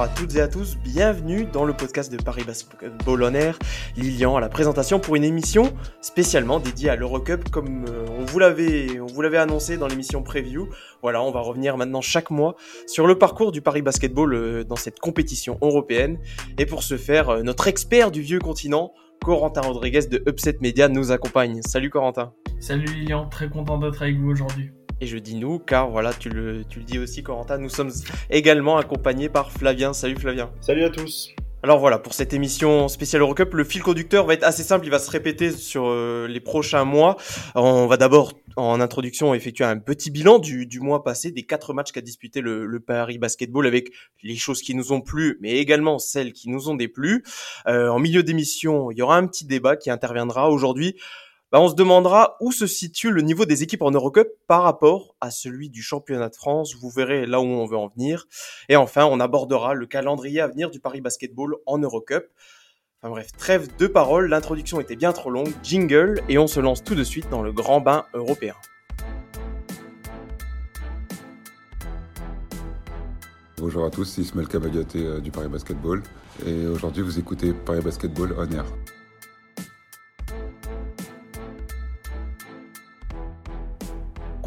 [0.00, 3.58] à toutes et à tous, bienvenue dans le podcast de Paris Basketball On Air,
[3.96, 8.38] Lilian à la présentation pour une émission spécialement dédiée à l'Eurocup comme euh, on vous
[8.38, 10.68] l'avait on vous l'avait annoncé dans l'émission preview.
[11.02, 12.54] Voilà, on va revenir maintenant chaque mois
[12.86, 16.18] sur le parcours du Paris Basketball euh, dans cette compétition européenne
[16.58, 18.92] et pour ce faire, euh, notre expert du vieux continent,
[19.24, 21.60] Corentin Rodriguez de Upset Media nous accompagne.
[21.62, 22.32] Salut Corentin.
[22.60, 24.70] Salut Lilian, très content d'être avec vous aujourd'hui.
[25.00, 27.92] Et je dis nous, car voilà, tu le, tu le dis aussi, Corentin, nous sommes
[28.30, 29.92] également accompagnés par Flavien.
[29.92, 30.50] Salut Flavien.
[30.60, 31.34] Salut à tous.
[31.62, 34.90] Alors voilà, pour cette émission spéciale Eurocup, le fil conducteur va être assez simple, il
[34.90, 37.16] va se répéter sur euh, les prochains mois.
[37.56, 41.74] On va d'abord, en introduction, effectuer un petit bilan du, du mois passé, des quatre
[41.74, 43.90] matchs qu'a disputé le, le, Paris Basketball, avec
[44.22, 47.24] les choses qui nous ont plu, mais également celles qui nous ont déplu.
[47.66, 50.96] Euh, en milieu d'émission, il y aura un petit débat qui interviendra aujourd'hui
[51.50, 55.16] bah, on se demandera où se situe le niveau des équipes en Eurocup par rapport
[55.22, 56.76] à celui du championnat de France.
[56.78, 58.26] Vous verrez là où on veut en venir.
[58.68, 62.26] Et enfin, on abordera le calendrier à venir du Paris Basketball en Eurocup.
[63.00, 66.82] Enfin bref, trêve de paroles, l'introduction était bien trop longue, jingle, et on se lance
[66.82, 68.54] tout de suite dans le grand bain européen.
[73.56, 74.48] Bonjour à tous, c'est Ismaël
[74.96, 76.02] euh, du Paris Basketball,
[76.44, 78.64] et aujourd'hui vous écoutez Paris Basketball On Air.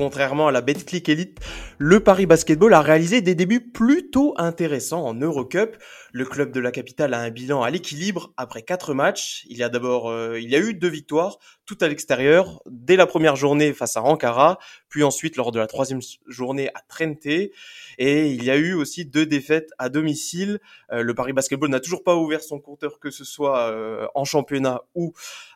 [0.01, 1.39] Contrairement à la Betclic Elite,
[1.83, 5.77] le Paris Basketball a réalisé des débuts plutôt intéressants en Eurocup.
[6.11, 9.47] Le club de la capitale a un bilan à l'équilibre après quatre matchs.
[9.49, 12.95] Il y a d'abord, euh, il y a eu deux victoires, tout à l'extérieur, dès
[12.97, 14.59] la première journée face à Ankara,
[14.89, 17.25] puis ensuite lors de la troisième journée à Trente.
[17.25, 17.51] Et
[17.97, 20.59] il y a eu aussi deux défaites à domicile.
[20.91, 24.23] Euh, le Paris Basketball n'a toujours pas ouvert son compteur, que ce soit euh, en
[24.23, 25.13] championnat ou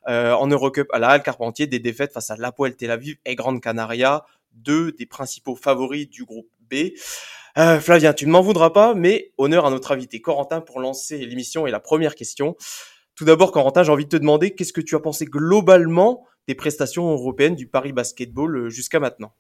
[0.08, 1.68] en Eurocup à la Halle Carpentier.
[1.68, 4.24] Des défaites face à l'Apoel Tel Aviv et Grande Canaria,
[4.56, 6.92] deux des principaux favoris du groupe B.
[7.58, 11.26] Euh, Flavien, tu ne m'en voudras pas, mais honneur à notre invité Corentin pour lancer
[11.26, 12.56] l'émission et la première question.
[13.16, 16.56] Tout d'abord, Corentin, j'ai envie de te demander qu'est-ce que tu as pensé globalement des
[16.56, 19.34] prestations européennes du Paris Basketball euh, jusqu'à maintenant?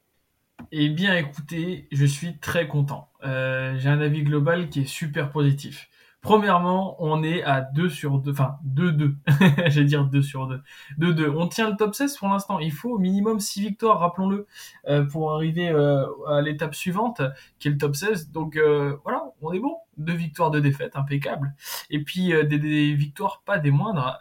[0.72, 3.10] Eh bien, écoutez, je suis très content.
[3.26, 5.90] Euh, j'ai un avis global qui est super positif.
[6.26, 9.14] Premièrement, on est à 2 sur 2, enfin 2-2,
[9.70, 10.60] j'allais dire 2 sur 2.
[10.98, 11.30] 2-2.
[11.30, 12.58] On tient le top 16 pour l'instant.
[12.58, 14.48] Il faut au minimum 6 victoires, rappelons-le,
[14.88, 17.22] euh, pour arriver euh, à l'étape suivante,
[17.60, 18.32] qui est le top 16.
[18.32, 19.76] Donc euh, voilà, on est bon.
[19.98, 21.54] Deux victoires, deux défaites, impeccable.
[21.90, 24.20] Et puis des, victoires pas des moindres.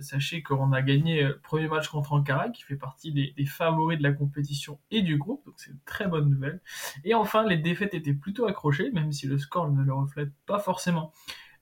[0.00, 3.98] sachez qu'on a gagné le premier match contre Ankara, qui fait partie des, des favoris
[3.98, 5.44] de la compétition et du groupe.
[5.46, 6.60] Donc c'est une très bonne nouvelle.
[7.04, 10.58] Et enfin, les défaites étaient plutôt accrochées, même si le score ne le reflète pas
[10.58, 11.12] forcément.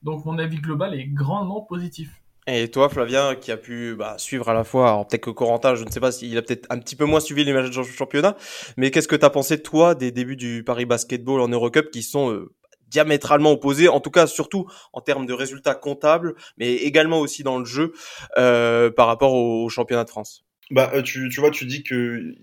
[0.01, 2.21] Donc mon avis global est grandement positif.
[2.47, 5.83] Et toi, Flavien, qui a pu bah, suivre à la fois, peut-être que Corentin, je
[5.83, 8.35] ne sais pas s'il a peut-être un petit peu moins suivi les matchs du championnat,
[8.77, 12.01] mais qu'est-ce que tu as pensé, toi, des débuts du Paris Basketball en Eurocup qui
[12.01, 12.51] sont euh,
[12.91, 17.57] diamétralement opposés, en tout cas surtout en termes de résultats comptables, mais également aussi dans
[17.57, 17.93] le jeu
[18.37, 22.35] euh, par rapport au, championnat de France Bah, euh, tu, tu vois, tu dis que...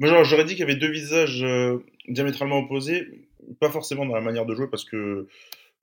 [0.00, 1.44] Moi, j'aurais dit qu'il y avait deux visages
[2.06, 3.08] diamétralement opposés,
[3.60, 5.26] pas forcément dans la manière de jouer, parce que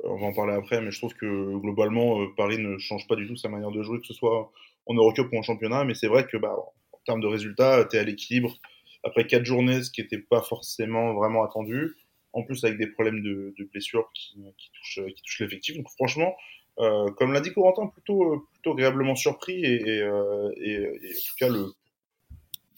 [0.03, 3.15] on va en parler après, mais je trouve que globalement, euh, Paris ne change pas
[3.15, 4.51] du tout sa manière de jouer, que ce soit
[4.85, 5.83] en Eurocup ou en championnat.
[5.83, 6.55] Mais c'est vrai que, bah,
[6.91, 8.57] en termes de résultats, tu es à l'équilibre
[9.03, 11.95] après quatre journées, ce qui n'était pas forcément vraiment attendu.
[12.33, 15.77] En plus, avec des problèmes de, blessures qui, qui, touchent, l'effectif.
[15.77, 16.35] Donc, franchement,
[16.79, 19.63] euh, comme l'a dit Corentin, plutôt, plutôt agréablement surpris.
[19.65, 21.49] Et, euh, en tout cas,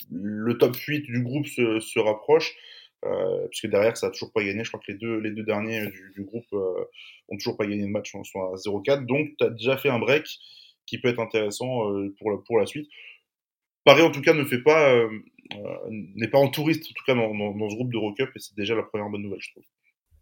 [0.10, 2.56] le, top 8 du groupe se, rapproche.
[3.04, 4.64] Euh, puisque derrière, ça a toujours pas gagné.
[4.64, 6.84] Je crois que les deux, derniers du, groupe euh,
[7.30, 9.06] ont toujours pas gagné de match, on sont à 0-4.
[9.06, 10.26] Donc, tu as déjà fait un break
[10.86, 12.90] qui peut être intéressant euh, pour la suite.
[13.84, 15.10] Paris, en tout cas, ne fait pas, euh,
[15.90, 18.56] n'est pas en touriste, en tout cas, dans, dans, dans ce groupe d'Eurocup, et c'est
[18.56, 19.64] déjà la première bonne nouvelle, je trouve.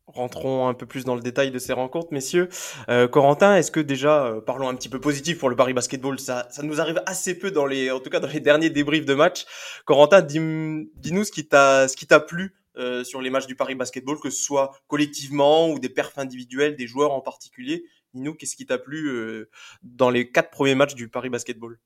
[0.08, 2.50] Rentrons un peu plus dans le détail de ces rencontres, messieurs.
[2.90, 6.20] Euh, Corentin, est-ce que déjà, euh, parlons un petit peu positif pour le Paris Basketball,
[6.20, 9.06] ça, ça nous arrive assez peu dans les, en tout cas dans les derniers débriefs
[9.06, 9.46] de match.
[9.86, 13.76] Corentin, dis-nous ce qui t'a, ce qui t'a plu euh, sur les matchs du Paris
[13.76, 17.84] Basketball, que ce soit collectivement ou des perfs individuels, des joueurs en particulier.
[18.16, 19.48] Dis-nous qu'est-ce qui t'a plu euh,
[19.84, 21.78] dans les quatre premiers matchs du Paris Basketball?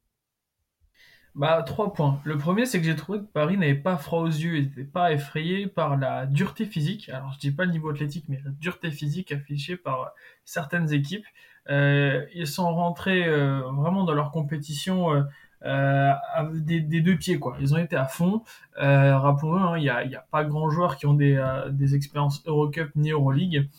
[1.36, 2.20] Bah, trois points.
[2.26, 5.12] Le premier, c'est que j'ai trouvé que Paris n'avait pas froid aux yeux, n'était pas
[5.12, 7.10] effrayé par la dureté physique.
[7.10, 10.14] Alors, je dis pas le niveau athlétique, mais la dureté physique affichée par
[10.46, 11.26] certaines équipes.
[11.70, 15.24] Euh, ils sont rentrés euh, vraiment dans leur compétition euh,
[15.66, 16.14] euh,
[16.54, 17.56] des, deux pieds quoi.
[17.60, 18.44] Ils ont été à fond.
[18.82, 22.44] Euh, Rappelons-le, hein, il n'y a, pas grand joueurs qui ont des, euh, des expériences
[22.46, 23.70] Eurocup ni Euroleague.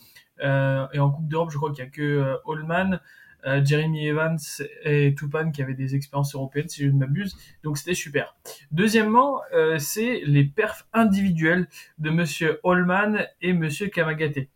[0.43, 2.99] Euh, et en Coupe d'Europe, je crois qu'il y a que euh, Allman,
[3.45, 4.37] euh, Jeremy Evans
[4.83, 7.37] et Tupan qui avaient des expériences européennes, si je ne m'abuse.
[7.63, 8.35] Donc c'était super.
[8.71, 11.67] Deuxièmement, euh, c'est les perfs individuels
[11.99, 14.49] de Monsieur Allman et Monsieur Kamagaté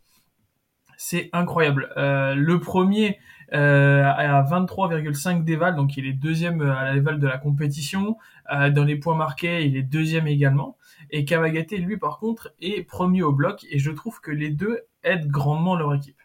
[1.02, 1.94] c'est incroyable.
[1.96, 3.20] Euh, le premier
[3.52, 8.16] à 23,5 déval, donc il est deuxième à la level de la compétition.
[8.52, 10.78] Dans les points marqués, il est deuxième également.
[11.10, 13.66] Et Kawagate, lui, par contre, est premier au bloc.
[13.72, 16.19] Et je trouve que les deux aident grandement leur équipe.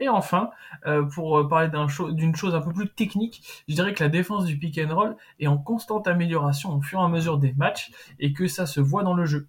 [0.00, 0.50] Et enfin,
[0.86, 1.70] euh, pour parler
[2.12, 5.16] d'une chose un peu plus technique, je dirais que la défense du pick and roll
[5.38, 8.80] est en constante amélioration au fur et à mesure des matchs et que ça se
[8.80, 9.48] voit dans le jeu.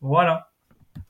[0.00, 0.52] Voilà.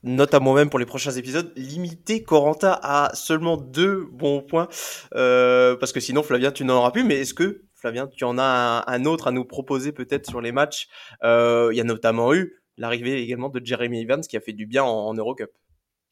[0.03, 4.67] Note à moi-même pour les prochains épisodes, limiter Coranta à seulement deux bons points,
[5.15, 8.37] euh, parce que sinon Flavien tu n'en auras plus, mais est-ce que Flavien tu en
[8.37, 10.87] as un, autre à nous proposer peut-être sur les matchs?
[11.23, 14.65] Euh, Il y a notamment eu l'arrivée également de Jeremy Evans qui a fait du
[14.65, 15.51] bien en, Eurocup.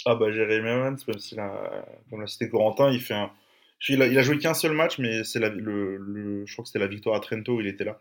[0.05, 3.31] Ah bah Jeremy Evans, même si la, comme l'a cité Corentin, il fait un...
[3.89, 6.79] Il a, a joué qu'un seul match, mais c'est le, le, je crois que c'était
[6.79, 7.97] la victoire à Trento, il était là.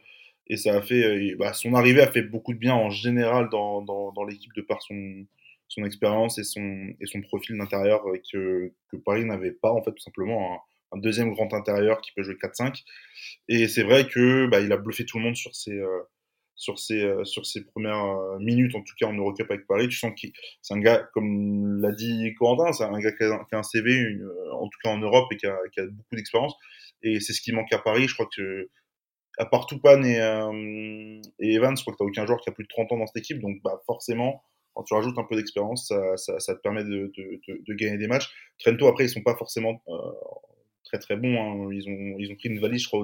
[0.47, 3.49] Et ça a fait, euh, bah, son arrivée a fait beaucoup de bien en général
[3.51, 5.25] dans, dans, dans l'équipe de par son,
[5.69, 9.83] son expérience et son, et son profil d'intérieur euh, que, que Paris n'avait pas, en
[9.83, 10.61] fait, tout simplement.
[10.93, 12.83] Un, deuxième grand intérieur qui peut jouer 4-5.
[13.49, 16.01] Et c'est vrai que bah, il a bluffé tout le monde sur ses, euh,
[16.61, 17.43] sur ses, euh, sur
[17.73, 19.89] premières minutes, en tout cas en Eurocup avec Paris.
[19.89, 20.29] Tu sens que
[20.61, 24.19] c'est un gars, comme l'a dit Corentin, c'est un gars qui a, un CV,
[24.53, 26.55] en tout cas en Europe, et qui a, qui beaucoup d'expérience.
[27.03, 28.09] Et c'est ce qui manque à Paris.
[28.09, 28.69] Je crois que
[29.39, 30.19] à part Toupane et,
[31.39, 32.99] et Evans, je crois que tu n'as aucun joueur qui a plus de 30 ans
[32.99, 33.41] dans cette équipe.
[33.41, 34.43] Donc bah, forcément,
[34.75, 38.07] quand tu rajoutes un peu d'expérience, ça, ça, te permet de, de, de, gagner des
[38.07, 38.31] matchs.
[38.59, 39.95] Trento, après, ils sont pas forcément euh,
[40.85, 41.41] très très bons.
[41.41, 41.71] Hein.
[41.73, 43.01] Ils, ont, ils ont pris une valise, je crois,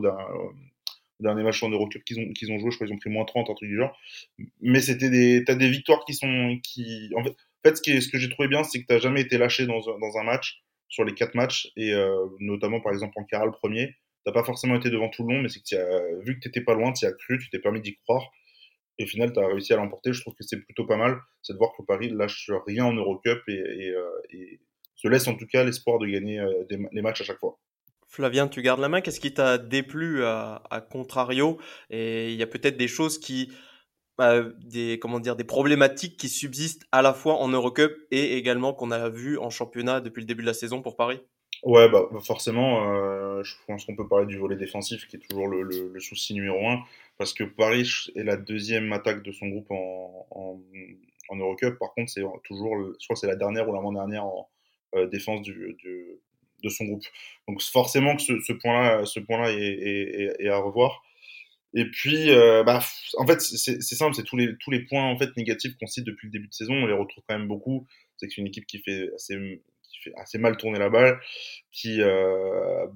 [1.21, 2.71] euh, dernier match en Eurocup qu'ils ont, qu'ils ont joué.
[2.71, 3.97] Je crois qu'ils ont pris moins 30, un truc du genre.
[4.61, 7.91] Mais c'était des, t'as des victoires qui sont, qui, en fait, en fait ce, qui
[7.93, 10.25] est, ce que j'ai trouvé bien, c'est que t'as jamais été lâché dans, dans un
[10.25, 14.45] match, sur les quatre matchs, et euh, notamment par exemple en Caral premier, t'as pas
[14.45, 16.93] forcément été devant tout le long, mais c'est que as, vu que t'étais pas loin,
[16.93, 18.31] tu as cru, tu t'es permis d'y croire.
[18.99, 20.13] Et au final, tu as réussi à l'emporter.
[20.13, 21.19] Je trouve que c'est plutôt pas mal.
[21.43, 24.61] C'est de voir que Paris lâche rien en Eurocup et, et, euh, et
[24.95, 27.59] se laisse en tout cas l'espoir de gagner euh, des, les matchs à chaque fois.
[28.09, 29.01] Flavien, tu gardes la main.
[29.01, 31.59] Qu'est-ce qui t'a déplu à, à, contrario?
[31.91, 33.53] Et il y a peut-être des choses qui,
[34.19, 38.73] bah, des comment dire, des problématiques qui subsistent à la fois en Eurocup et également
[38.73, 41.21] qu'on a vu en championnat depuis le début de la saison pour Paris.
[41.63, 45.49] Ouais, bah forcément, euh, je pense qu'on peut parler du volet défensif qui est toujours
[45.49, 46.83] le, souci numéro un
[47.19, 50.61] parce que Paris est la deuxième attaque de son groupe en,
[51.33, 51.79] Eurocup.
[51.79, 54.49] Par contre, c'est toujours, je crois c'est la dernière ou l'avant-dernière en
[54.95, 55.77] euh, défense du,
[56.69, 57.05] son groupe.
[57.49, 61.03] Donc forcément que ce, point-là, ce point-là est, à revoir.
[61.75, 62.83] Et puis, euh, bah,
[63.19, 66.05] en fait, c'est simple, c'est tous les tous les points en fait négatifs qu'on cite
[66.05, 67.87] depuis le début de saison, on les retrouve quand même beaucoup.
[68.17, 69.61] C'est que c'est une équipe qui fait assez
[69.97, 71.21] qui fait assez mal tourner la balle,
[71.73, 72.87] qui euh,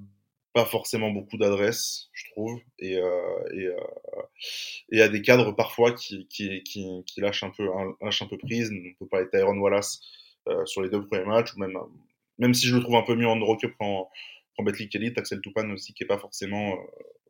[0.53, 4.23] pas forcément beaucoup d'adresses, je trouve, et, euh, et, euh,
[4.91, 7.69] et à des cadres parfois qui, qui, qui, lâchent, un peu,
[8.01, 8.71] lâchent un peu prise.
[8.73, 10.01] On peut parler de Tyrone Wallace
[10.65, 11.79] sur les deux premiers matchs, ou même,
[12.41, 14.11] même si je le trouve un peu mieux en Eurocup qu'en
[14.59, 16.77] qu Betclic Elite, Axel Toupane aussi qui est pas forcément euh,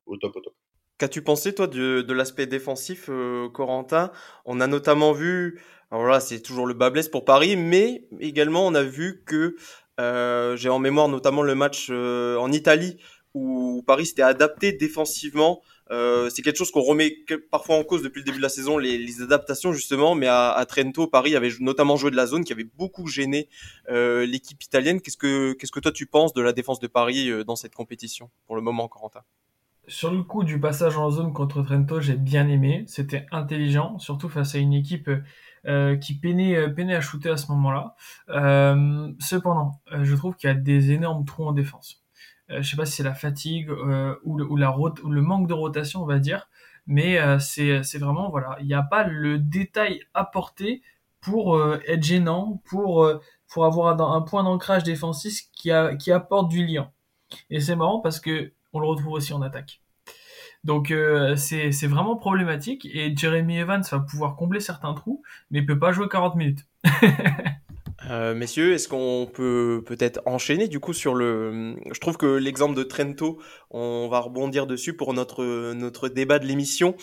[0.06, 0.54] au top au top.
[0.98, 4.10] Qu'as-tu pensé toi de, de l'aspect défensif, euh, Corentin?
[4.44, 8.74] On a notamment vu, alors là c'est toujours le bas pour Paris, mais également on
[8.74, 9.56] a vu que
[10.00, 12.96] euh, j'ai en mémoire notamment le match en Italie
[13.34, 15.62] où Paris s'était adapté défensivement.
[15.90, 17.16] Euh, c'est quelque chose qu'on remet
[17.50, 20.14] parfois en cause depuis le début de la saison, les, les adaptations justement.
[20.14, 23.48] Mais à, Trento, Paris avait notamment joué de la zone qui avait beaucoup gêné
[23.88, 25.00] euh, l'équipe italienne.
[25.00, 27.74] Qu'est-ce que qu'est-ce que toi tu penses de la défense de Paris euh, dans cette
[27.74, 29.22] compétition pour le moment, Corentin?
[29.88, 32.84] Sur le coup du passage en zone contre Trento, j'ai bien aimé.
[32.86, 35.10] C'était intelligent, surtout face à une équipe
[36.00, 37.96] qui peinait, peinait à shooter à ce moment-là.
[39.18, 41.99] Cependant, je trouve qu'il y a des énormes trous en défense.
[42.50, 46.06] Je sais pas si c'est la fatigue ou, le, ou, le manque de rotation, on
[46.06, 46.48] va dire,
[46.86, 50.82] mais c'est vraiment voilà, il n'y a pas le détail apporté
[51.20, 53.04] pour être gênant, pour
[53.56, 56.90] avoir un, point d'ancrage défensif qui, apporte du lien.
[57.50, 59.82] Et c'est marrant parce que on le retrouve aussi en attaque.
[60.62, 65.66] Donc euh, c'est vraiment problématique et Jeremy Evans va pouvoir combler certains trous, mais il
[65.66, 66.66] peut pas jouer 40 minutes.
[68.10, 71.76] euh, messieurs, est-ce qu'on peut peut-être enchaîner du coup sur le...
[71.92, 73.38] Je trouve que l'exemple de Trento,
[73.70, 76.96] on va rebondir dessus pour notre, notre débat de l'émission,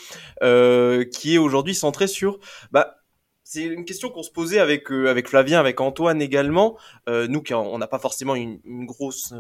[0.44, 2.40] euh, qui est aujourd'hui centré sur...
[2.72, 2.96] Bah,
[3.44, 6.78] c'est une question qu'on se posait avec euh, avec Flavien, avec Antoine également.
[7.08, 9.34] Euh, nous, qui on n'a pas forcément une, une grosse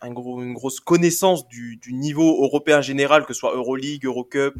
[0.00, 4.54] un gros, une grosse connaissance du, du, niveau européen général, que ce soit Euroleague, Eurocup,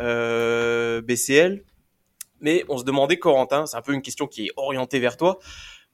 [0.00, 1.64] euh, BCL.
[2.42, 5.38] Mais on se demandait, Corentin, c'est un peu une question qui est orientée vers toi,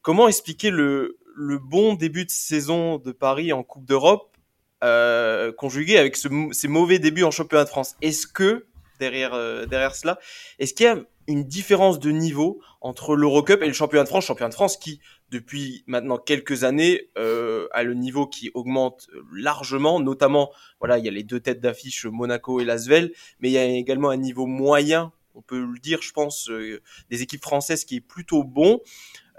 [0.03, 4.37] comment expliquer le, le bon début de saison de Paris en Coupe d'Europe
[4.83, 7.95] euh, conjugué avec ce, ces mauvais débuts en championnat de France?
[8.03, 8.67] Est-ce que,
[8.99, 10.19] derrière, euh, derrière cela,
[10.59, 14.25] est-ce qu'il y a une différence de niveau entre l'Eurocup et le championnat de France,
[14.25, 15.01] championnat de France qui,
[15.31, 20.51] depuis maintenant quelques années, euh, a le niveau qui augmente largement, notamment,
[20.81, 23.65] voilà, il y a les deux têtes d'affiche, Monaco et Lasvel, mais il y a
[23.65, 27.97] également un niveau moyen, on peut le dire, je pense, euh, des équipes françaises qui
[27.97, 28.81] est plutôt bon.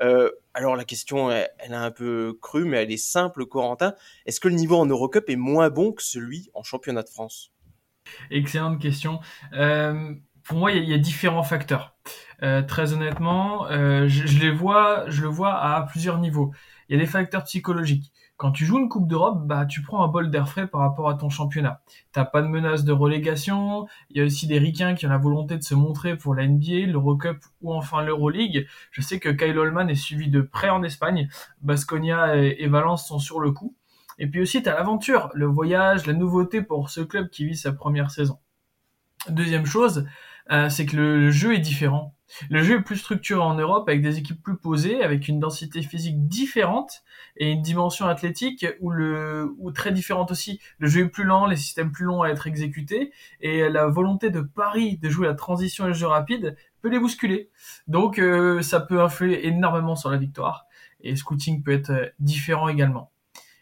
[0.01, 3.93] Euh, alors la question, elle, est un peu crue, mais elle est simple, Corentin.
[4.25, 7.51] Est-ce que le niveau en Eurocup est moins bon que celui en championnat de France?
[8.31, 9.19] Excellente question.
[9.53, 11.95] Euh, pour moi, il y, a, différents facteurs.
[12.39, 16.53] Très honnêtement, je, vois, le vois à plusieurs niveaux.
[16.87, 18.11] Il y a des facteurs psychologiques.
[18.39, 21.09] Quand tu joues une Coupe d'Europe, bah tu prends un bol d'air frais par rapport
[21.09, 21.81] à ton championnat.
[22.13, 23.85] T'as pas de menace de relégation.
[24.09, 26.47] Il y a aussi des ricains qui ont la volonté de se montrer pour la
[26.47, 28.65] NBA, l'Eurocup ou enfin l'Euroleague.
[28.91, 31.27] Je sais que Kyle Holman est suivi de près en Espagne.
[31.63, 33.75] Basconia et, Valence sont sur le coup.
[34.19, 37.57] Et puis aussi, tu as l'aventure, le voyage, la nouveauté pour ce club qui vit
[37.57, 38.39] sa première saison.
[39.27, 40.05] Deuxième chose,
[40.69, 42.15] c'est que le, jeu est différent.
[42.49, 45.81] Le jeu est plus structuré en Europe avec des équipes plus posées, avec une densité
[45.81, 47.01] physique différente
[47.37, 50.59] et une dimension athlétique ou très différente aussi.
[50.77, 54.29] Le jeu est plus lent, les systèmes plus longs à être exécutés et la volonté
[54.29, 57.49] de Paris de jouer la transition et le jeu rapide peut les bousculer.
[57.87, 60.67] Donc euh, ça peut influer énormément sur la victoire
[61.01, 63.11] et scouting peut être différent également.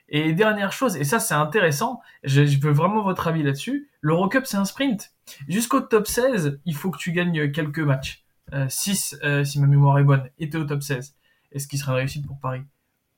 [0.09, 4.45] Et dernière chose, et ça c'est intéressant, je, je, veux vraiment votre avis là-dessus, l'Eurocup
[4.45, 5.11] c'est un sprint.
[5.47, 8.23] Jusqu'au top 16, il faut que tu gagnes quelques matchs.
[8.53, 11.15] Euh, 6, euh, si ma mémoire est bonne, et au top 16.
[11.51, 12.61] Et ce qui serait une réussite pour Paris?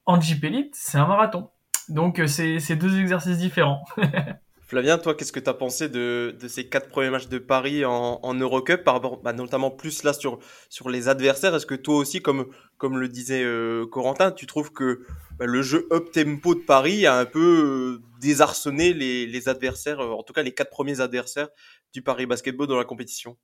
[0.06, 1.50] En Jeep Elite, c'est un marathon.
[1.88, 3.84] Donc euh, c'est deux exercices différents.
[4.70, 8.20] Flavien, toi, qu'est-ce que tu as pensé de, ces quatre premiers matchs de Paris en,
[8.22, 10.40] en Eurocup, par rapport, bah, notamment plus là sur,
[10.88, 11.56] les adversaires?
[11.56, 12.46] Est-ce que toi aussi, comme,
[12.84, 15.08] le disait euh, Corentin, tu trouves que
[15.46, 20.34] le jeu up-tempo de Paris a un peu euh, désarçonné les, adversaires, euh, en tout
[20.34, 21.50] cas les quatre premiers adversaires
[21.94, 23.38] du Paris Basketball dans la compétition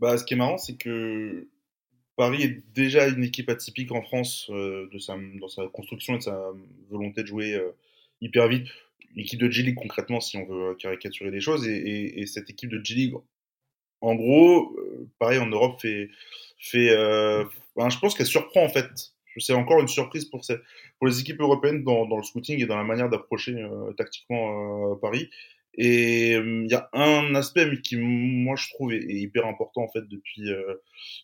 [0.00, 1.48] bah, Ce qui est marrant, c'est que
[2.16, 6.18] Paris est déjà une équipe atypique en France euh, de sa, dans sa construction et
[6.18, 6.52] de sa
[6.90, 7.60] volonté de jouer
[8.20, 8.68] hyper vite
[9.14, 12.70] l'équipe de G-League concrètement, si on veut caricaturer les choses, et, et, et cette équipe
[12.70, 13.14] de G-League,
[14.02, 16.10] en gros, euh, pareil en Europe, fait,
[16.58, 18.90] fait je pense qu'elle surprend en fait.
[19.38, 20.56] C'est encore une surprise pour, ces,
[20.98, 24.96] pour les équipes européennes dans, dans, le scouting et dans la manière d'approcher euh, tactiquement
[24.96, 25.30] Paris.
[25.74, 30.06] Et il y a un aspect qui, moi, je trouve est, hyper important en fait
[30.06, 30.74] depuis euh,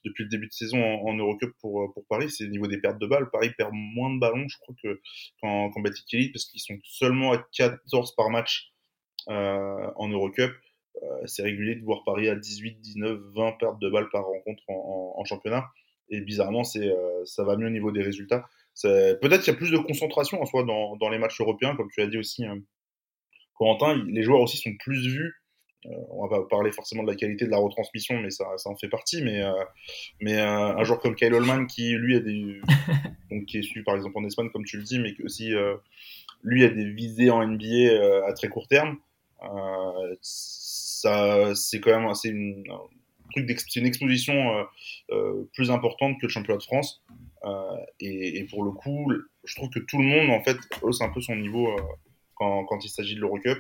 [0.06, 2.78] depuis le début de saison en, en Eurocup pour pour Paris, c'est au niveau des
[2.78, 3.28] pertes de balles.
[3.30, 5.00] Paris perd moins de ballons, je crois que
[5.42, 8.72] qu'en qu Baltic Elite, parce qu'ils sont seulement à 14 par match
[9.28, 10.52] euh, en Eurocup.
[11.02, 14.62] Euh, c'est régulier de voir Paris à 18, 19, 20 pertes de balles par rencontre
[14.68, 15.66] en, en, en championnat.
[16.10, 16.90] Et bizarrement, c'est
[17.24, 18.46] ça va mieux au niveau des résultats.
[18.82, 21.90] Peut-être qu'il y a plus de concentration en soi dans, dans les matchs européens, comme
[21.90, 22.44] tu as dit aussi.
[22.44, 22.60] Hein
[23.58, 25.34] Corentin, les joueurs aussi sont plus vus.
[25.86, 28.70] Euh, on va pas parler forcément de la qualité de la retransmission, mais ça, ça
[28.70, 29.22] en fait partie.
[29.22, 29.52] Mais, euh,
[30.20, 32.60] mais euh, un joueur comme Kyle Holman, qui lui a des,
[33.30, 35.54] donc qui est suivi par exemple en Espagne, comme tu le dis, mais qui aussi
[35.54, 35.76] euh,
[36.42, 38.98] lui a des visées en NBA euh, à très court terme.
[40.20, 42.80] ça, c'est quand même, c'est une, un
[43.46, 44.66] c'est une exposition
[45.54, 47.02] plus importante que le championnat de France.
[48.00, 49.12] Et, et, pour le coup,
[49.44, 51.68] je trouve que tout le monde en fait hausse un peu son niveau
[52.38, 53.58] quand, il s'agit de l'Eurocup,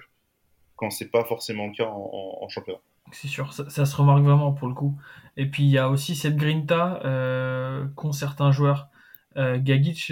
[0.76, 2.80] quand c'est pas forcément le cas en, championnat.
[3.10, 4.98] C'est sûr, ça, se remarque vraiment pour le coup.
[5.36, 8.88] Et puis il y a aussi cette grinta euh, qu'ont certains joueurs.
[9.36, 10.10] Euh, Gagic,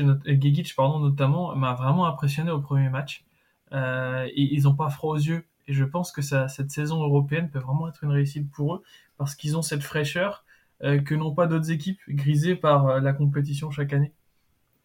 [0.78, 3.24] notamment m'a vraiment impressionné au premier match.
[3.72, 5.46] Euh, ils n'ont pas froid aux yeux.
[5.68, 8.82] Et je pense que cette saison européenne peut vraiment être une réussite pour eux
[9.18, 10.44] parce qu'ils ont cette fraîcheur
[10.82, 14.12] euh, que n'ont pas d'autres équipes grisées par euh, la compétition chaque année.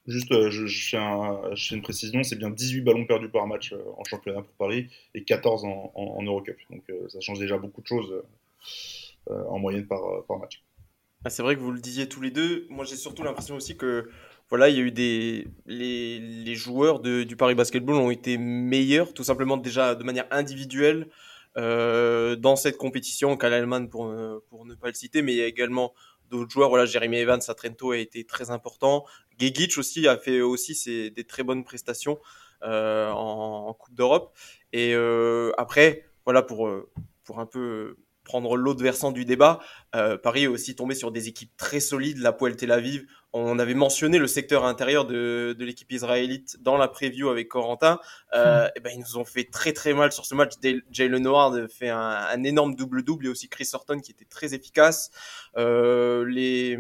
[0.08, 3.30] Juste, euh, je, je, fais un, je, fais une précision, c'est bien 18 ballons perdus
[3.30, 6.58] par match en championnat pour Paris et 14 en, en, en Eurocup.
[6.72, 8.24] Donc euh, ça change déjà beaucoup de choses
[9.30, 10.64] euh, en moyenne par, par match.
[11.24, 12.66] Ah, c'est vrai que vous le disiez tous les deux.
[12.72, 14.10] Moi, j'ai surtout l'impression aussi que
[14.50, 18.40] voilà, il y a eu des les, les joueurs de, du Paris Basketball ont été
[18.40, 21.10] meilleurs, tout simplement déjà de manière individuelle
[21.58, 23.38] euh, dans cette compétition.
[23.38, 24.14] Kyle pour
[24.50, 25.94] pour ne pas le citer, mais il y a également
[26.30, 26.70] d'autres joueurs.
[26.70, 29.06] Voilà, Jeremy Evans à Trento a été très important.
[29.40, 32.20] Gegic aussi a fait aussi des très bonnes prestations
[32.64, 34.36] euh, en, en, Coupe d'Europe.
[34.74, 36.70] Et euh, après, voilà, pour,
[37.24, 37.98] pour un peu
[38.32, 39.60] prendre l'autre versant du débat,
[39.94, 43.06] euh, Paris est aussi tombé sur des équipes très solides, la Poel Tel Aviv.
[43.34, 48.00] On avait mentionné le secteur intérieur de, de l'équipe israélite dans la preview avec Corentin.
[48.34, 48.72] Euh, mmh.
[48.76, 50.54] et ben, ils nous ont fait très très mal sur ce match.
[50.92, 55.12] Jalen Howard fait un, un énorme double-double et aussi Chris Horton qui était très efficace.
[55.58, 56.78] Euh, les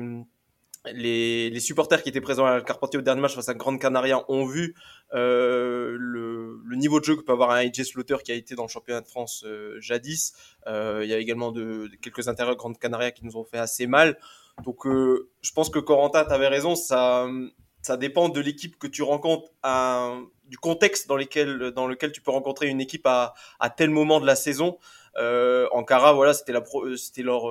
[0.85, 4.45] les, supporters qui étaient présents à Carpentier au dernier match face à Grande Canaria ont
[4.45, 4.75] vu
[5.13, 8.63] euh, le, niveau de jeu que peut avoir un AJ Slaughter qui a été dans
[8.63, 10.33] le championnat de France euh, jadis.
[10.67, 13.59] Euh, il y a également de, quelques intérieurs de Grande Canaria qui nous ont fait
[13.59, 14.17] assez mal.
[14.63, 17.27] Donc je pense que Corentin, tu avais raison, ça,
[17.81, 22.21] ça dépend de l'équipe que tu rencontres, à, du contexte dans, lesquels, dans lequel tu
[22.21, 24.77] peux rencontrer une équipe à, à tel moment de la saison.
[25.15, 26.63] Ankara, voilà, c'était la
[26.97, 27.43] c'était leur,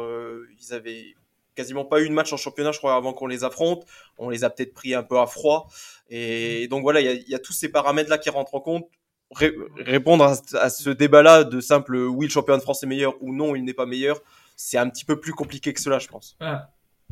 [0.61, 1.15] ils avaient
[1.55, 3.85] quasiment pas eu de match en championnat, je crois, avant qu'on les affronte.
[4.19, 5.69] On les a peut-être pris un peu à froid.
[6.09, 8.89] Et donc voilà, il y a, tous ces paramètres-là qui rentrent en compte.
[9.33, 13.55] répondre à, ce débat-là de simple oui, le championnat de France est meilleur ou non,
[13.55, 14.21] il n'est pas meilleur,
[14.57, 16.37] c'est un petit peu plus compliqué que cela, je pense.
[16.41, 16.71] Ah,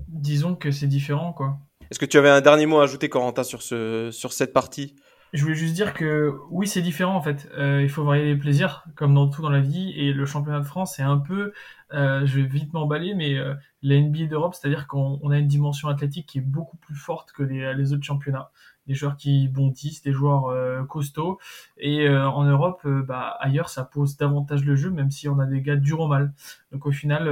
[0.08, 1.58] disons que c'est différent, quoi.
[1.90, 4.96] Est-ce que tu avais un dernier mot à ajouter, Corentin, sur, ce, sur cette partie?
[5.32, 7.48] Je voulais juste dire que oui, c'est différent en fait.
[7.56, 9.92] Euh, il faut varier les plaisirs, comme dans tout dans la vie.
[9.96, 11.52] Et le championnat de France, c'est un peu,
[11.92, 15.88] euh, je vais vite m'emballer, mais euh, la NBA d'Europe, c'est-à-dire qu'on a une dimension
[15.88, 18.50] athlétique qui est beaucoup plus forte que les, les autres championnats
[18.88, 21.38] des joueurs qui bondissent, des joueurs euh, costauds.
[21.76, 25.38] Et euh, en Europe, euh, bah, ailleurs, ça pose davantage le jeu, même si on
[25.38, 26.32] a des gars durs au mal.
[26.72, 27.30] Donc au final,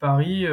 [0.00, 0.46] Paris,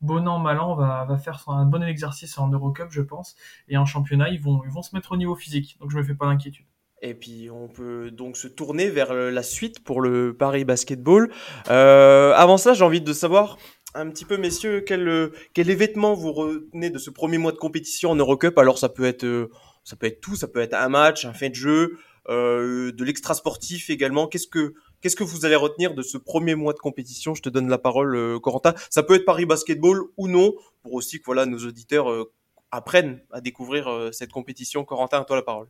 [0.00, 3.36] bon an, mal an, va, faire un bon exercice en Eurocup, je pense.
[3.68, 5.76] Et en championnat, ils vont, ils vont se mettre au niveau physique.
[5.80, 6.66] Donc je me fais pas d'inquiétude.
[7.00, 11.30] Et puis on peut donc se tourner vers la suite pour le Paris Basketball.
[11.66, 13.56] avant ça, j'ai envie de savoir
[13.94, 18.10] un petit peu, messieurs, quel, quel événement vous retenez de ce premier mois de compétition
[18.10, 18.58] en Eurocup?
[18.58, 19.48] Alors ça peut être
[19.84, 21.98] ça peut être tout, ça peut être un match, un fait de jeu,
[22.28, 24.26] euh, de l'extra sportif également.
[24.26, 24.74] Qu'est-ce que
[25.04, 27.34] qu'est-ce que vous allez retenir de ce premier mois de compétition?
[27.34, 28.74] Je te donne la parole, euh, Corentin.
[28.88, 32.32] Ça peut être Paris Basketball ou non, pour aussi que voilà nos auditeurs euh,
[32.70, 34.84] apprennent à découvrir euh, cette compétition.
[34.84, 35.68] Corentin, à toi la parole.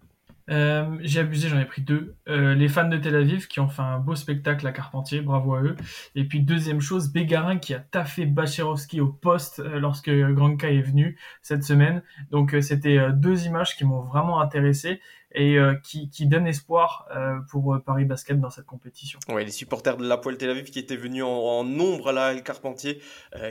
[0.51, 2.17] Euh, j'ai abusé, j'en ai pris deux.
[2.29, 5.55] Euh, les fans de Tel Aviv qui ont fait un beau spectacle à Carpentier, bravo
[5.55, 5.77] à eux.
[6.15, 10.83] Et puis deuxième chose, Bégarin qui a taffé Bacherovski au poste euh, lorsque Granka est
[10.83, 12.03] venu cette semaine.
[12.31, 15.01] Donc c'était deux images qui m'ont vraiment intéressé
[15.37, 17.09] et qui, donnent espoir
[17.51, 19.18] pour Paris Basket dans cette compétition.
[19.29, 22.40] Ouais, les supporters de la Poêle Tel Aviv qui étaient venus en, nombre là, à
[22.40, 23.01] Carpentier,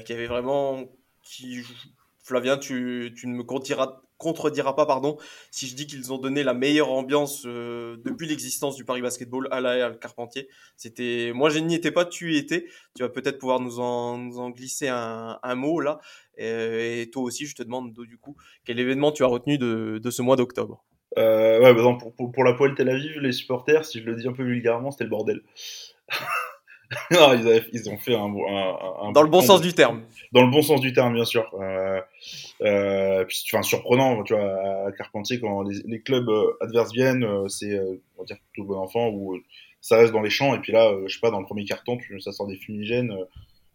[0.06, 0.86] qui avaient vraiment...
[2.24, 5.18] Flavien, tu, tu ne me contiras contredira pas pardon
[5.52, 9.48] si je dis qu'ils ont donné la meilleure ambiance euh, depuis l'existence du Paris Basketball
[9.52, 10.48] à la Carpentier.
[10.78, 12.66] C'était moi je n'y étais pas, tu y étais.
[12.96, 16.00] Tu vas peut-être pouvoir nous en, glisser un, mot là.
[16.38, 20.22] Et, toi aussi, je te demande du coup quel événement tu as retenu de, ce
[20.22, 20.84] mois d'octobre?
[21.18, 24.28] Euh, ouais, bah pour, pour, la poêle Tel Aviv, les supporters, si je le dis
[24.28, 25.42] un peu vulgairement, c'était le bordel.
[27.12, 30.04] non, ils, ils, ont fait un, un, un dans le bon sens du terme.
[30.32, 31.50] Dans le bon sens du terme, bien sûr.
[31.54, 32.00] Euh,
[32.62, 37.24] euh, puis, enfin, surprenant, tu vois, à Carpentier quand les, les clubs euh, adverses viennent,
[37.24, 37.80] euh, c'est,
[38.18, 39.38] on va dire, tout bon enfant où
[39.82, 41.98] ça reste dans les champs et puis là, je sais pas, dans le premier carton,
[41.98, 43.14] tu, ça sort des fumigènes.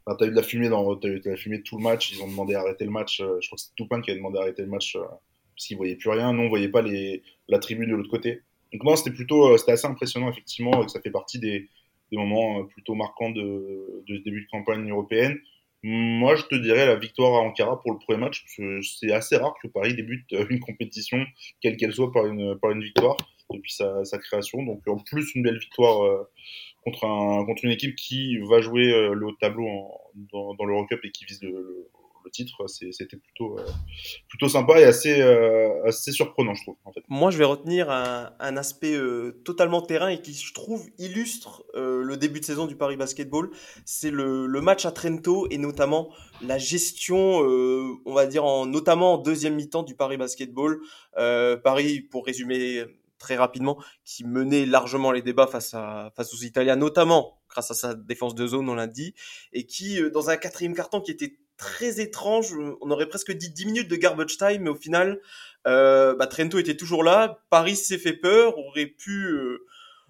[0.07, 1.83] Enfin, t'as eu de la fumée dans, t'as eu de la fumée de tout le
[1.83, 2.13] match.
[2.13, 3.19] Ils ont demandé à arrêter le match.
[3.19, 5.97] je crois que c'est Toupin qui avait demandé à arrêter le match parce qu'ils voyaient
[5.97, 6.33] plus rien.
[6.33, 8.41] Nous, on voyait pas les, la tribune de l'autre côté.
[8.73, 11.69] Donc non, c'était plutôt, c'était assez impressionnant effectivement, et que ça fait partie des
[12.11, 15.39] des moments euh, plutôt marquants de, de ce début de campagne européenne.
[15.83, 18.45] Moi, je te dirais la victoire à Ankara pour le premier match.
[18.83, 21.25] C'est assez rare que Paris débute euh, une compétition,
[21.61, 23.17] quelle qu'elle soit, par une, par une victoire
[23.51, 24.63] depuis sa, sa, création.
[24.63, 26.29] Donc, en plus, une belle victoire euh,
[26.85, 30.01] contre, un, contre une équipe qui va jouer le haut de tableau en,
[30.33, 31.89] dans, dans l'Eurocup et qui vise le, le,
[32.29, 33.65] titre, c'était plutôt, euh,
[34.29, 36.77] plutôt sympa et assez, euh, assez surprenant, je trouve.
[37.09, 42.17] Moi, je vais retenir un, aspect euh, totalement terrain et qui, je trouve, illustre le
[42.17, 43.51] début de saison du Paris Basketball.
[43.85, 46.11] C'est le, match à Trento et notamment
[46.43, 50.81] la gestion, on va dire, en, notamment en deuxième mi-temps du Paris Basketball.
[51.15, 52.85] Paris, pour résumer
[53.19, 57.75] très rapidement, qui menait largement les débats face, à, face aux Italiens, notamment grâce à
[57.75, 59.15] sa défense de zone, on l'a dit,
[59.53, 62.55] et qui, dans un quatrième carton qui était très étrange.
[62.81, 65.21] On aurait presque dit 10 minutes de garbage time, mais au final,
[65.67, 67.43] euh, bah, Trento était toujours là.
[67.51, 69.67] Paris s'est fait peur, aurait pu, euh,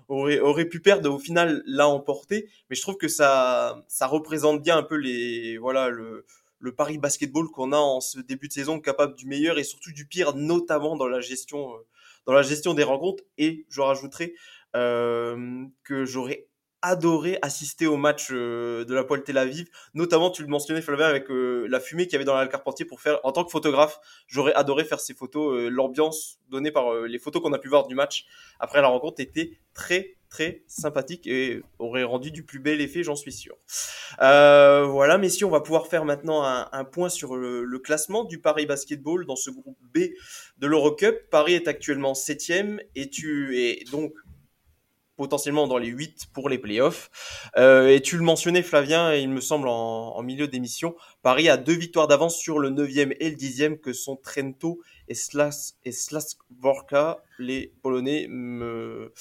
[0.06, 1.11] aurait, aurait pu perdre.
[1.11, 2.48] Au final, l'a emporté.
[2.70, 6.24] Mais je trouve que ça, ça représente bien un peu les, voilà, le,
[6.61, 9.92] le Paris basketball qu'on a en ce début de saison, capable du meilleur et surtout
[9.92, 11.78] du pire, notamment dans la gestion, euh,
[12.26, 13.24] dans la gestion des rencontres.
[13.38, 14.34] Et je rajouterai
[14.76, 16.47] euh, que j'aurais
[16.82, 21.06] adoré assister au match euh, de la Poêle Tel Aviv, notamment tu le mentionnais Flavien
[21.06, 23.50] avec euh, la fumée qu'il y avait dans la Carpentier pour faire en tant que
[23.50, 27.68] photographe, j'aurais adoré faire ces photos, euh, l'ambiance donnée par les photos qu'on a pu
[27.68, 28.26] voir du match
[28.58, 33.16] après la rencontre était très très sympathique et aurait rendu du plus bel effet, j'en
[33.16, 33.56] suis sûr.
[34.18, 38.38] voilà, messieurs, on va pouvoir faire maintenant un, un point sur le, le, classement du
[38.38, 40.10] Paris Basketball dans ce groupe B
[40.58, 41.30] de l'Eurocup.
[41.30, 44.12] Paris est actuellement septième et tu es donc
[45.18, 47.11] potentiellement dans les 8 pour les playoffs.
[47.59, 51.74] Euh, et tu le mentionnais, Flavien, il me semble en, milieu d'émission, Paris a deux
[51.74, 57.18] victoires d'avance sur le 9e et le 10e que sont Trento et Slas et Slasvorka.
[57.38, 59.12] Les Polonais me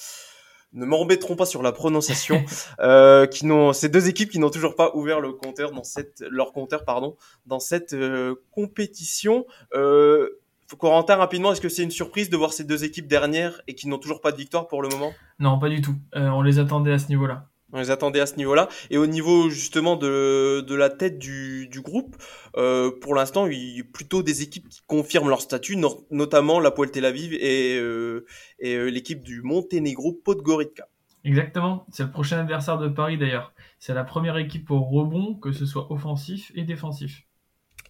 [0.74, 2.44] ne m'embêteront pas sur la prononciation,
[2.80, 6.22] euh, qui n'ont ces deux équipes qui n'ont toujours pas ouvert le compteur dans cette
[6.30, 9.46] leur compteur pardon dans cette euh, compétition.
[9.74, 10.40] Euh,
[10.76, 13.88] Corentin, rapidement, est-ce que c'est une surprise de voir ces deux équipes dernières et qui
[13.88, 15.12] n'ont toujours pas de victoire pour le moment?
[15.38, 15.94] Non, pas du tout.
[16.14, 17.48] Euh, on les attendait à ce niveau-là.
[17.72, 18.68] On les attendait à ce niveau-là.
[18.90, 22.16] Et au niveau justement de, de la tête du, du groupe,
[22.56, 25.76] euh, pour l'instant, il y a plutôt des équipes qui confirment leur statut,
[26.10, 28.24] notamment la Poel Tel Aviv et, euh,
[28.58, 30.88] et l'équipe du Monténégro Podgorica.
[31.24, 33.52] Exactement, c'est le prochain adversaire de Paris d'ailleurs.
[33.80, 37.24] C'est la première équipe au rebond, que ce soit offensif et défensif.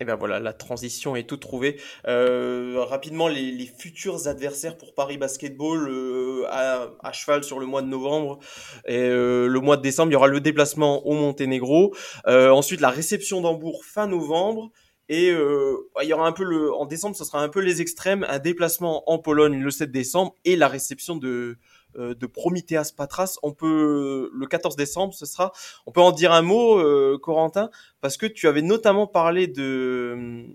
[0.00, 1.80] Et ben voilà, la transition est toute trouvée.
[2.06, 7.88] Euh, rapidement, les, futurs adversaires pour Paris Basketball euh, à, cheval sur le mois de
[7.88, 8.38] novembre
[8.87, 11.94] et euh, le mois de décembre, il y aura le déplacement au Monténégro.
[12.26, 14.70] Euh, ensuite, la réception d'Hambourg fin novembre.
[15.11, 17.80] Et euh, il y aura un peu le en décembre, ce sera un peu les
[17.80, 21.56] extrêmes, un déplacement en Pologne le 7 décembre et la réception de
[21.96, 23.38] de Prometheus Patras.
[23.42, 25.53] On peut le 14 décembre, ce sera.
[25.87, 27.70] On peut en dire un mot, euh, Corentin,
[28.01, 30.46] parce que tu avais notamment parlé de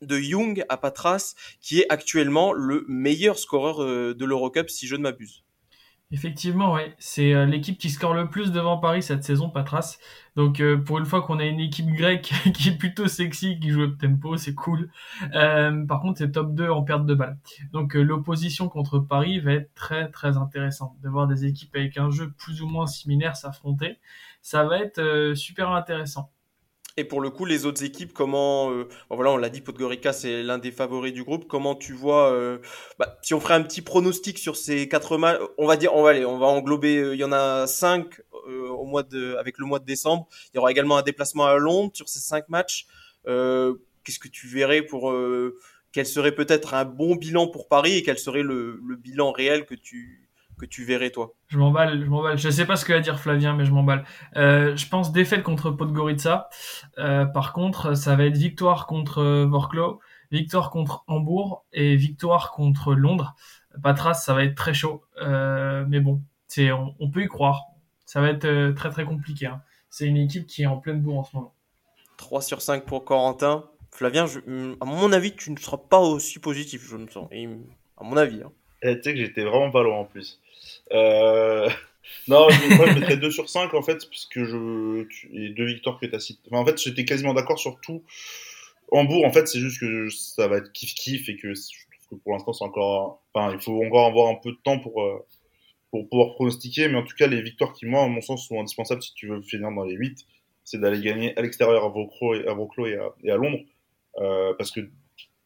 [0.00, 4.96] de Young à Patras, qui est actuellement le meilleur scoreur euh, de l'Eurocup, si je
[4.96, 5.44] ne m'abuse.
[6.10, 6.94] Effectivement, ouais.
[6.98, 9.98] C'est euh, l'équipe qui score le plus devant Paris cette saison, Patras.
[10.36, 13.68] Donc euh, pour une fois qu'on a une équipe grecque qui est plutôt sexy, qui
[13.68, 14.90] joue au tempo, c'est cool.
[15.34, 17.36] Euh, par contre, c'est top 2 en perte de balle.
[17.72, 20.98] Donc l'opposition contre Paris va être très très intéressante.
[21.02, 23.98] De voir des équipes avec un jeu plus ou moins similaire s'affronter,
[24.40, 26.30] ça va être super intéressant.
[26.98, 30.42] Et pour le coup, les autres équipes, comment, euh, voilà, on l'a dit, Podgorica, c'est
[30.42, 31.46] l'un des favoris du groupe.
[31.46, 32.58] Comment tu vois, euh,
[32.98, 36.02] bah, si on ferait un petit pronostic sur ces quatre matchs, on va dire, on
[36.02, 39.58] va aller, on va englober, euh, il y en a cinq au mois de, avec
[39.58, 40.26] le mois de décembre.
[40.52, 42.88] Il y aura également un déplacement à Londres sur ces cinq matchs.
[43.24, 45.14] Qu'est-ce que tu verrais pour,
[45.92, 49.66] quel serait peut-être un bon bilan pour Paris et quel serait le, le bilan réel
[49.66, 50.27] que tu,
[50.58, 52.36] que tu verrais toi Je m'emballe, je m'emballe.
[52.36, 54.04] Je sais pas ce que va dire Flavien, mais je m'emballe.
[54.36, 56.48] Euh, je pense défaite contre Podgorica.
[56.98, 62.94] Euh, par contre, ça va être victoire contre Vorklo, victoire contre Hambourg et victoire contre
[62.94, 63.34] Londres.
[63.82, 65.02] Patras, ça va être très chaud.
[65.22, 67.64] Euh, mais bon, c'est on, peut y croire.
[68.04, 69.46] Ça va être euh, très très compliqué.
[69.46, 69.62] Hein.
[69.90, 71.54] C'est une équipe qui est en pleine bourre en ce moment.
[72.16, 73.64] 3 sur 5 pour Corentin.
[73.90, 74.40] Flavien, je,
[74.80, 77.28] à mon avis, tu ne seras pas aussi positif, je me sens.
[77.32, 78.42] à mon avis.
[78.42, 78.52] Hein.
[78.82, 80.40] Eh, tu sais que j'étais vraiment pas loin en plus.
[80.92, 81.68] Euh...
[82.28, 85.06] non, moi je mettrais 2 sur 5 en fait, puisque je.
[85.32, 86.48] Et deux victoires que tu as citées.
[86.52, 88.02] En fait, j'étais quasiment d'accord sur tout.
[88.90, 91.62] Hambourg, en fait, c'est juste que ça va être kiff-kiff et que je
[92.06, 93.22] trouve que pour l'instant, c'est encore.
[93.34, 95.18] Enfin, il faut encore avoir un peu de temps pour, euh,
[95.90, 98.60] pour pouvoir pronostiquer, mais en tout cas, les victoires qui, moi, à mon sens, sont
[98.60, 100.26] indispensables si tu veux finir dans les 8,
[100.64, 103.60] c'est d'aller gagner à l'extérieur à Vauclos et à, Vauclos et à, et à Londres.
[104.18, 104.80] Euh, parce que,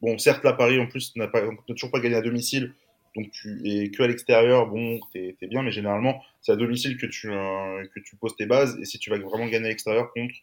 [0.01, 1.29] bon, certes, là, Paris, en plus, n'a
[1.67, 2.73] toujours pas gagné à domicile
[3.15, 6.97] donc tu es que à l'extérieur, bon, t'es es bien, mais généralement c'est à domicile
[6.97, 8.77] que tu euh, que tu poses tes bases.
[8.79, 10.33] Et si tu vas vraiment gagner à l'extérieur contre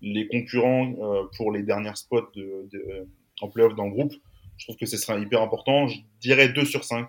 [0.00, 2.68] les concurrents euh, pour les dernières spots de,
[3.40, 4.14] en playoff dans le groupe,
[4.56, 5.88] je trouve que ce sera hyper important.
[5.88, 7.08] Je dirais 2 sur 5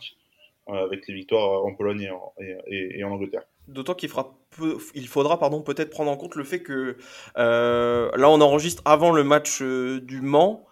[0.69, 2.33] euh, avec les victoires en Pologne et en,
[2.67, 3.43] et, et en Angleterre.
[3.67, 6.97] D'autant qu'il faudra pardon peut-être prendre en compte le fait que
[7.35, 10.65] là on enregistre avant le match du Mans.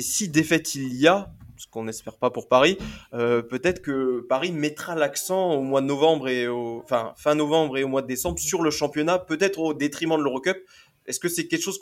[0.00, 2.78] si défaite il y a, ce qu'on n'espère pas pour Paris,
[3.14, 7.78] euh, peut-être que Paris mettra l'accent au mois de novembre et au, enfin, fin novembre
[7.78, 10.58] et au mois de décembre sur le championnat, peut-être au détriment de l'Eurocup.
[11.06, 11.80] Est-ce que c'est quelque chose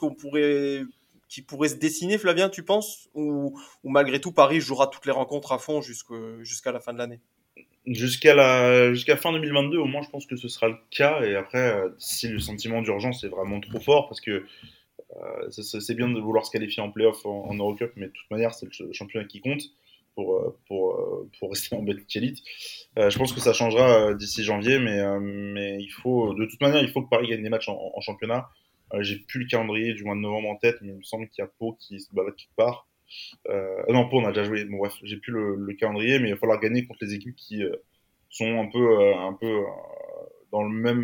[1.29, 5.53] qui pourrait se dessiner, Flavien, tu penses, ou, malgré tout Paris jouera toutes les rencontres
[5.53, 7.21] à fond jusqu'à la fin de l'année?
[7.87, 11.23] Jusqu'à la jusqu'à fin 2022, au moins, je pense que ce sera le cas.
[11.23, 14.45] Et après, euh, si le sentiment d'urgence est vraiment trop fort, parce que
[15.51, 18.55] c'est bien de vouloir se qualifier en playoff en, en Eurocup, mais de toute manière,
[18.55, 19.63] c'est le championnat qui compte
[20.15, 22.43] pour, euh, pour, euh, pour rester en Belgique Elite.
[22.97, 26.91] je pense que ça changera d'ici janvier, mais, mais il faut, de toute manière, il
[26.91, 28.49] faut que Paris gagne des matchs en, championnat.
[29.01, 31.43] J'ai plus le calendrier du mois de novembre en tête, mais il me semble qu'il
[31.43, 32.87] y a Pau qui se balade quelque part.
[33.49, 34.65] Euh, non, Pau, on a déjà joué.
[34.67, 37.35] Bon, bref, j'ai plus le, le, calendrier, mais il va falloir gagner contre les équipes
[37.35, 37.63] qui
[38.31, 39.63] sont un peu, un peu
[40.53, 41.03] dans le même,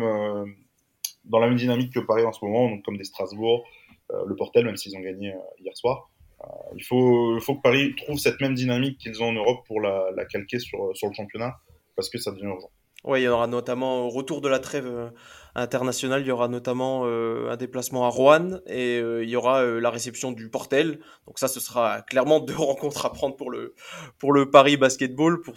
[1.25, 3.80] dans la même dynamique que Paris en ce moment, donc comme des Strasbourg, euh,
[4.25, 6.09] le Portel, même s'ils ont gagné euh, hier soir.
[6.41, 10.25] Euh, il faut, que Paris trouve cette même dynamique qu'ils ont en Europe pour la,
[10.25, 11.57] calquer sur, le championnat,
[11.95, 12.71] parce que ça devient urgent.
[13.03, 15.11] Oui, il y aura notamment au retour de la trêve
[15.55, 16.21] internationales.
[16.21, 20.51] Il y aura notamment un déplacement à Rouen et il y aura la réception du
[20.51, 20.99] Portel.
[21.25, 25.55] Donc ça, ce sera clairement deux rencontres à prendre pour le Paris Basketball, pour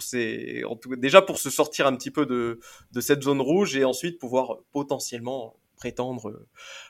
[0.97, 2.59] déjà pour se sortir un petit peu de
[2.99, 6.45] cette zone rouge et ensuite pouvoir potentiellement prétendre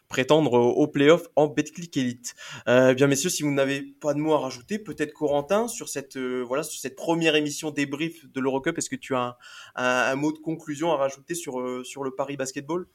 [0.07, 2.35] prétendre au playoff en Betclic Elite.
[2.67, 6.17] Euh, bien messieurs, si vous n'avez pas de mots à rajouter, peut-être Corentin sur cette
[6.17, 9.37] euh, voilà sur cette première émission débrief de l'Eurocup, est-ce que tu as
[9.75, 12.87] un, mot de conclusion à rajouter sur euh, sur le Paris Basketball?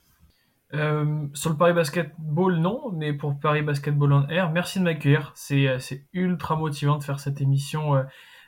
[0.72, 5.32] Sur le Paris Basketball, non, mais pour Paris Basketball en Air, merci de m'accueillir.
[5.34, 8.04] C'est, ultra motivant de faire cette émission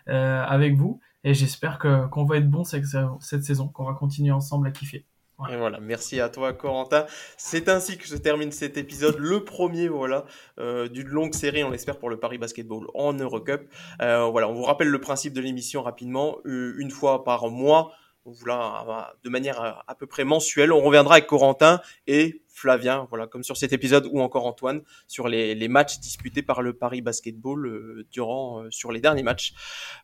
[0.07, 2.85] avec vous et j'espère qu'on va être bon cette,
[3.19, 5.05] cette saison, qu'on va continuer ensemble à kiffer.
[5.51, 7.07] Et voilà, merci à toi Corentin.
[7.37, 10.25] C'est ainsi que se termine cet épisode, le premier voilà
[10.61, 13.63] euh, d'une longue série, on l'espère pour le Paris Basketball en Eurocup.
[14.01, 17.93] Euh, voilà, on vous rappelle le principe de l'émission rapidement, euh, une fois par mois,
[18.25, 23.43] voilà, de manière à, peu près mensuelle, on reviendra avec Corentin et Flavien, voilà, comme
[23.43, 27.67] sur cet épisode, ou encore Antoine, sur les, les matchs disputés par le Paris Basketball
[27.67, 29.53] euh, durant, euh, sur les derniers matchs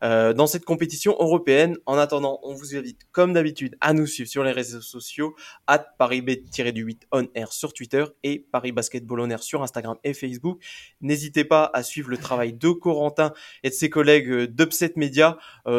[0.03, 1.77] euh, dans cette compétition européenne.
[1.87, 5.37] En attendant, on vous invite, comme d'habitude, à nous suivre sur les réseaux sociaux,
[5.69, 10.61] at ParisB-8 on air sur Twitter et Paris Basketball on air sur Instagram et Facebook.
[11.01, 15.39] N'hésitez pas à suivre le travail de Corentin et de ses collègues d'Upset Media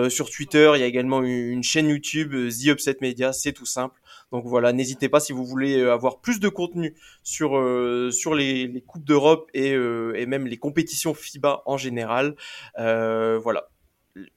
[0.09, 0.71] sur Twitter.
[0.75, 3.99] Il y a également une chaîne YouTube, The Upset Media, c'est tout simple.
[4.31, 8.35] Donc voilà, n'hésitez pas si vous voulez euh, avoir plus de contenu sur euh, sur
[8.35, 12.35] les, les coupes d'Europe et, euh, et même les compétitions FIBA en général.
[12.77, 13.69] voilà,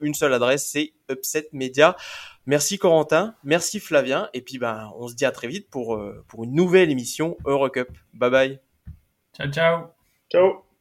[0.00, 1.96] une seule adresse, c'est Upset Media.
[2.46, 6.44] Merci Corentin, merci Flavien, et puis ben on se dit à très vite pour pour
[6.44, 7.88] une nouvelle émission Eurocup.
[8.14, 8.60] Bye bye.
[9.36, 9.86] Ciao ciao.
[10.30, 10.64] Ciao.